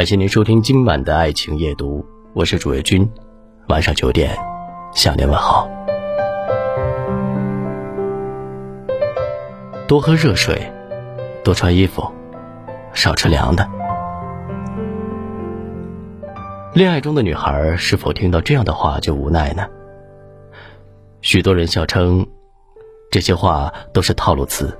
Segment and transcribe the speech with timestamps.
[0.00, 2.02] 感谢您收听今晚的爱情夜读，
[2.32, 3.06] 我是主页君，
[3.68, 4.34] 晚上九点
[4.94, 5.68] 向您问好。
[9.86, 10.72] 多喝热水，
[11.44, 12.10] 多穿衣服，
[12.94, 13.68] 少吃凉的。
[16.72, 19.68] 恋爱中的女孩是否听到这样的话就无奈呢？
[21.20, 22.26] 许多人笑称，
[23.10, 24.74] 这些话都是套路词。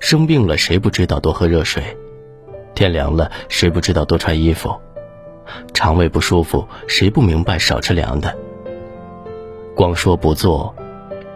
[0.00, 1.94] 生病了，谁不知道多喝热水？
[2.74, 4.74] 天凉了，谁不知道多穿衣服？
[5.72, 8.34] 肠胃不舒服，谁不明白少吃凉的？
[9.76, 10.74] 光说不做，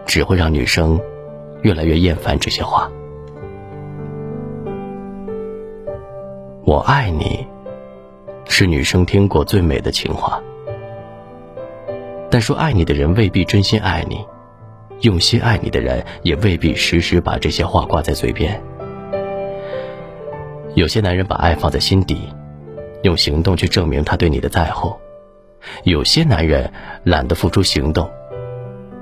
[0.05, 0.99] 只会让女生
[1.61, 2.89] 越来越厌烦这些话。
[6.65, 7.45] 我爱你，
[8.47, 10.41] 是女生听过最美的情话。
[12.29, 14.23] 但说爱你的人未必真心爱你，
[15.01, 18.61] 用心爱你的人也未必时时把这些话挂在嘴边。
[20.75, 22.29] 有些男人把爱放在心底，
[23.01, 24.97] 用行动去证明他对你的在乎；
[25.83, 26.71] 有些男人
[27.03, 28.09] 懒得付出行动，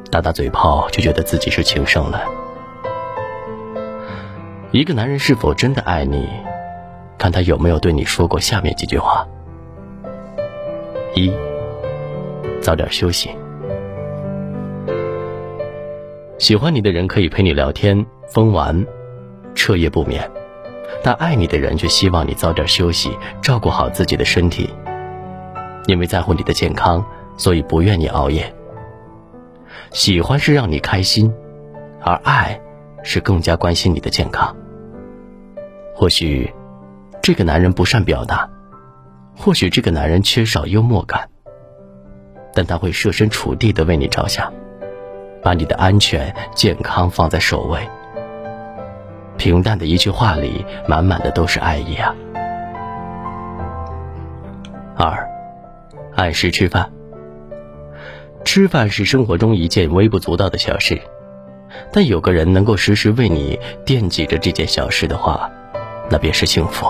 [0.10, 2.23] 打打嘴炮就觉得自己是情圣了。
[4.72, 6.28] 一个男人是否真的爱你，
[7.18, 9.28] 看他有没有对你说过下面几句话：
[11.16, 11.32] 一，
[12.62, 13.30] 早点休息。
[16.38, 18.86] 喜欢你的人可以陪你聊天、疯玩，
[19.54, 20.30] 彻夜不眠。
[21.04, 24.70] 但爱你的人却希望你早点休息，照顾好自己的身体。
[25.86, 27.06] 因为在乎你的健康，
[27.38, 28.54] 所以不愿你熬夜。
[29.92, 31.34] 喜欢是让你开心，
[32.02, 32.60] 而爱
[33.04, 34.56] 是更加关心你的健康。
[35.96, 36.54] 或许
[37.22, 38.50] 这个男人不善表达，
[39.36, 41.30] 或许这个男人缺少幽默感，
[42.54, 44.52] 但他会设身处地的为你着想，
[45.42, 47.80] 把你的安全健康放在首位。
[49.38, 52.14] 平淡的一句话里，满满的都是爱意啊。
[54.96, 55.30] 二，
[56.16, 56.92] 按时吃饭。
[58.44, 61.00] 吃饭是生活中一件微不足道的小事，
[61.92, 65.52] 但有个人能够时时为你惦记着这件小事的话，
[66.10, 66.88] 那便是幸福。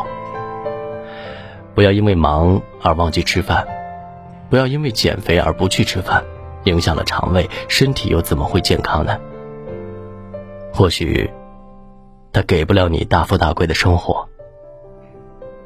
[1.73, 3.67] 不要因为忙而忘记吃饭，
[4.49, 6.23] 不要因为减肥而不去吃饭，
[6.63, 9.19] 影响了肠胃，身体又怎么会健康呢？
[10.73, 11.29] 或许。
[12.37, 14.29] 他给不了你大富大贵的生活，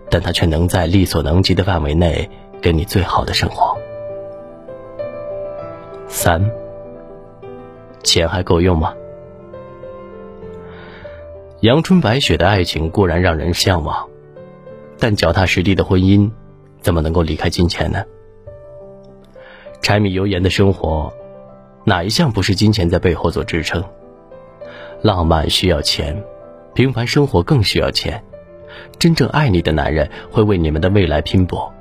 [0.09, 2.29] 但他却能在力所能及的范围内
[2.61, 3.77] 给你最好的生活。
[6.07, 6.49] 三，
[8.03, 8.93] 钱还够用吗？
[11.59, 14.07] 阳春白雪的爱情固然让人向往，
[14.97, 16.31] 但脚踏实地的婚姻
[16.79, 18.01] 怎么能够离开金钱呢？
[19.81, 21.11] 柴米油盐的生活，
[21.83, 23.83] 哪一项不是金钱在背后做支撑？
[25.01, 26.23] 浪漫需要钱。
[26.73, 28.23] 平凡生活更需要钱，
[28.97, 31.73] 真正爱你的男人会为你们的未来拼搏，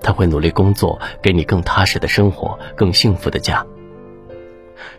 [0.00, 3.64] 他会努力工作，给你更踏实的生活，更幸福的家。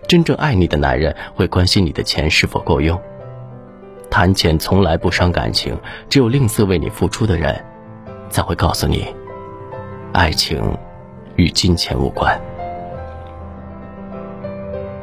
[0.07, 2.99] 真正爱你的男人会关心你的钱是否够用，
[4.09, 5.77] 谈钱从来不伤感情，
[6.09, 7.63] 只有吝啬为你付出的人，
[8.29, 9.07] 才会告诉你，
[10.11, 10.77] 爱情
[11.37, 12.39] 与金钱无关。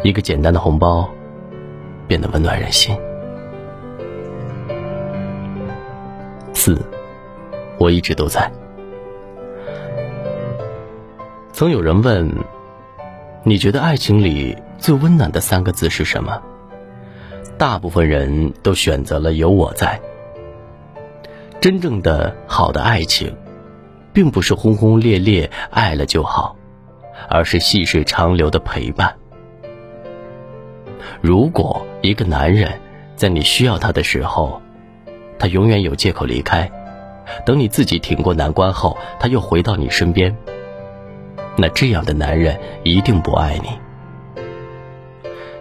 [0.03, 1.09] 一个简单的红包，
[2.07, 2.95] 变得温暖人心。
[7.83, 8.49] 我一直都在。
[11.53, 12.33] 曾有人问
[13.43, 16.41] ：“你觉得爱情里最温暖的三个字是什么？”
[17.59, 20.01] 大部分人都选择了“有我在”。
[21.61, 23.37] 真正的好的爱情，
[24.13, 26.57] 并不是轰轰烈烈爱了就好，
[27.29, 29.17] 而是细水长流的陪伴。
[31.21, 32.81] 如果一个男人
[33.17, 34.61] 在你需要他的时候，
[35.39, 36.71] 他永远有借口离开，
[37.45, 40.37] 等你自己挺过难关后，他又回到你身边。
[41.57, 43.69] 那这样的男人一定不爱你。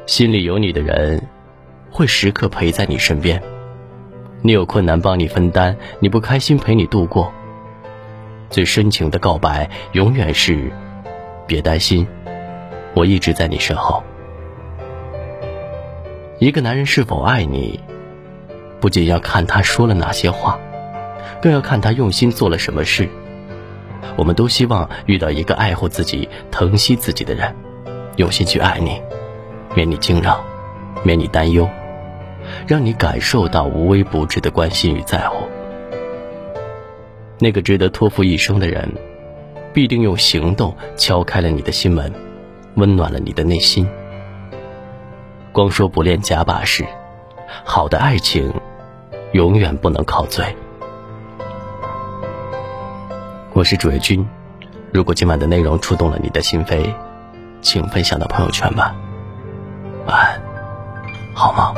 [0.05, 1.21] 心里有你的人，
[1.91, 3.41] 会时刻陪在你身边。
[4.41, 7.31] 你有困难帮你分担，你不开心陪你度过。
[8.49, 10.71] 最深情的告白，永远是：
[11.45, 12.07] 别担心，
[12.93, 14.03] 我一直在你身后。
[16.39, 17.79] 一个男人是否爱你？
[18.79, 20.59] 不仅要看他说了哪些话，
[21.41, 23.07] 更要看他用心做了什么事。
[24.17, 27.55] 我们都希望遇到一个爱护自己、疼惜自己的人，
[28.17, 29.01] 用心去爱你，
[29.75, 30.43] 免你惊扰，
[31.03, 31.67] 免你担忧，
[32.67, 35.47] 让你感受到无微不至的关心与在乎。
[37.39, 38.91] 那个值得托付一生的人，
[39.73, 42.13] 必定用行动敲开了你的心门，
[42.75, 43.87] 温暖了你的内心。
[45.51, 46.85] 光说不练假把式，
[47.63, 48.53] 好的爱情。
[49.33, 50.43] 永远不能靠嘴。
[53.53, 54.25] 我是主页君。
[54.93, 56.95] 如果今晚的内容触动了你的心扉，
[57.61, 58.95] 请分享到朋友圈吧。
[60.07, 60.41] 晚安，
[61.35, 61.73] 好吗？